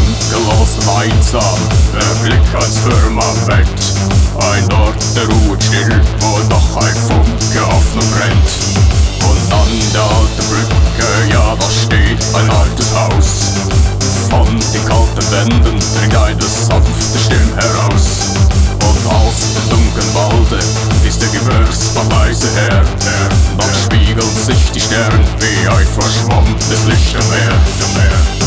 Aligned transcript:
Gedankenlos 0.00 0.78
und 0.78 0.88
einsam, 0.96 1.60
der 1.92 2.22
Blick 2.22 2.54
ans 2.54 2.78
Firmament. 2.78 3.80
Ein 4.38 4.72
Ort, 4.72 5.02
der 5.16 5.26
ruht 5.26 5.62
still, 5.62 6.00
wo 6.20 6.38
noch 6.48 6.76
ein 6.82 6.96
Funke 6.96 7.66
offen 7.66 8.00
brennt. 8.14 8.50
Und 9.28 9.52
an 9.52 9.68
der 9.92 10.02
alten 10.02 10.44
Brücke, 10.48 11.32
ja, 11.32 11.54
da 11.54 11.70
steht 11.70 12.22
ein 12.34 12.50
altes 12.50 12.94
Haus. 12.94 13.52
Von 14.30 14.46
den 14.46 14.84
kalten 14.84 15.30
Wänden 15.32 15.78
dringt 15.96 16.16
eine 16.16 16.42
sanfte 16.42 17.18
Stimme 17.18 17.56
heraus. 17.56 18.34
Und 18.80 19.12
aus 19.12 19.54
dem 19.54 19.70
dunklen 19.70 20.14
Walde 20.14 20.64
ist 21.06 21.20
der 21.20 21.28
Gebirgsbach 21.28 22.08
leise 22.10 22.48
her. 22.54 22.82
Dann 23.58 23.74
spiegeln 23.74 24.36
sich 24.46 24.70
die 24.72 24.80
Sterne 24.80 25.24
wie 25.38 25.68
ein 25.68 25.86
verschwommenes 25.86 26.86
Lichtermeer. 26.86 28.39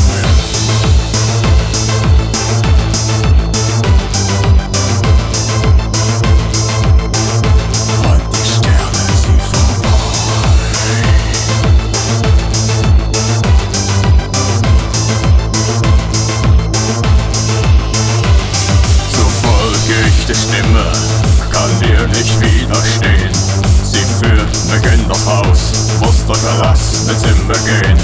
Gehen. 27.82 27.98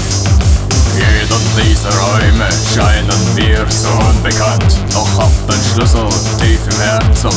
Jeder 0.94 1.40
dieser 1.56 1.90
Räume 1.90 2.48
scheinen 2.74 3.34
mir 3.34 3.64
so 3.68 3.88
unbekannt, 4.08 4.76
doch 4.92 5.08
hab 5.18 5.32
den 5.46 5.62
Schlüssel 5.72 6.08
tief 6.38 6.60
im 6.70 6.80
Herzen, 6.80 7.30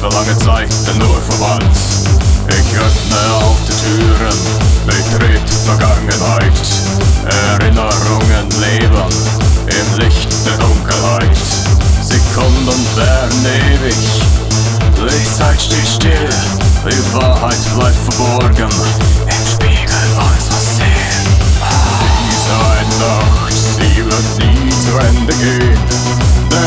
für 0.00 0.08
lange 0.08 0.36
Zeit 0.38 0.70
nur 0.98 1.20
verwandt. 1.28 1.76
Ich 2.48 2.78
öffne 2.78 3.20
alte 3.42 3.72
Türen, 3.82 4.38
betritt 4.86 5.48
Vergangenheit, 5.64 6.66
Erinnerungen 7.52 8.48
leben 8.60 9.10
im 9.66 9.98
Licht 9.98 10.28
der 10.46 10.56
Dunkelheit. 10.58 11.38
Sekunden 12.02 12.86
werden 12.96 13.46
ewig, 13.46 13.96
die 14.96 15.32
Zeit 15.32 15.60
steht 15.60 15.86
still, 15.86 16.28
die 16.84 17.14
Wahrheit 17.14 17.58
bleibt 17.76 17.96
verborgen 18.08 18.70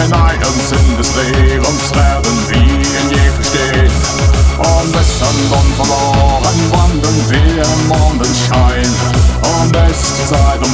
denn 0.04 0.14
einen 0.14 0.60
Sinn 0.68 0.98
des 0.98 1.16
Lebens 1.16 1.96
werden 1.96 2.38
wir 2.50 2.60
nie 2.60 3.30
verstehen. 3.36 3.92
Und 4.58 4.96
sind 5.20 5.52
dann 5.52 5.70
verloren, 5.76 6.72
wandern 6.72 7.30
wir 7.30 7.64
im 7.64 7.88
Mondenschein. 7.88 8.90
Und 9.60 9.76
ist 9.90 10.28
Zeit, 10.28 10.60
um 10.66 10.74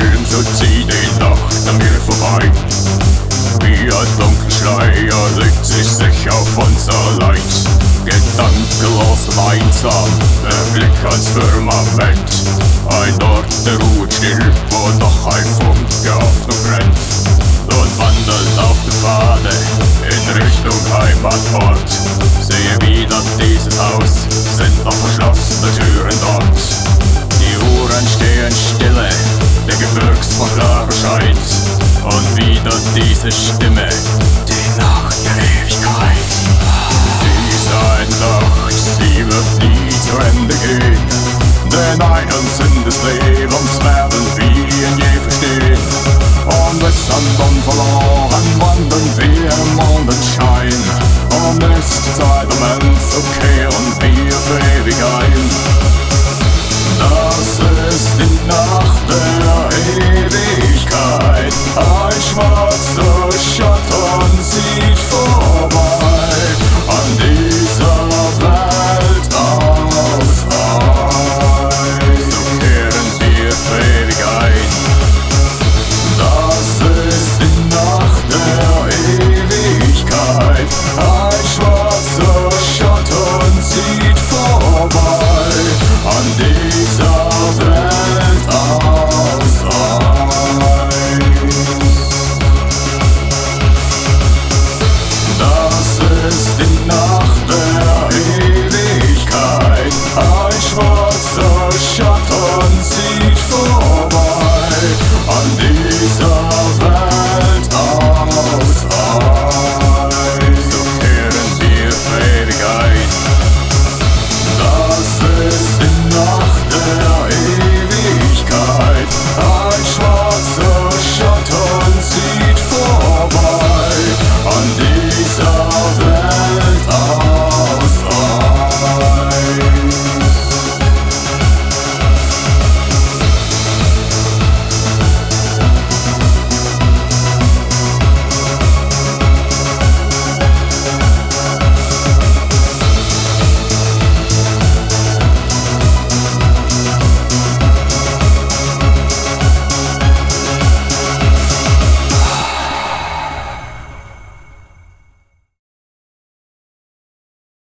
Film, 0.00 0.24
so 0.24 0.42
zieht 0.54 0.88
die 0.88 1.20
Nacht 1.20 1.68
an 1.68 1.76
mir 1.76 2.00
vorbei. 2.00 2.50
Wie 3.60 3.84
ein 3.84 4.10
dunkler 4.18 4.50
Schleier 4.50 5.28
legt 5.36 5.64
sich 5.64 5.86
sich 5.86 6.30
auf 6.30 6.56
unser 6.56 7.18
Leid. 7.20 7.52
Gedankenlos 8.06 9.28
und 9.28 9.38
einsam, 9.50 10.10
der 10.42 10.72
Blick 10.72 11.04
ans 11.04 11.28
Firmament. 11.28 12.30
Ein 12.88 13.22
Ort, 13.22 13.52
der 13.66 13.76
ruht 13.76 14.12
still, 14.12 14.52
wo 14.70 14.88
noch 14.98 15.26
ein 15.26 15.44
Funke 15.44 16.14
Hoffnung 16.14 16.62
brennt. 16.64 16.98
Und 17.68 17.98
wandelt 17.98 18.58
auf 18.58 18.78
der 18.86 18.94
Pfade 18.94 19.54
in 20.00 20.42
Richtung 20.42 20.80
Heimatort. 20.96 21.90
Sehe 22.40 22.88
wieder 22.88 23.20
dieses 23.38 23.78
Haus, 23.78 24.26